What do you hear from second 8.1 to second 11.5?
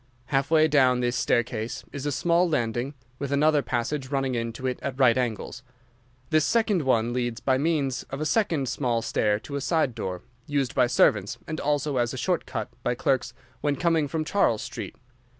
a second small stair to a side door, used by servants,